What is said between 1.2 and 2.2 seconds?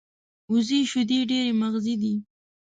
ډېرې مغذي دي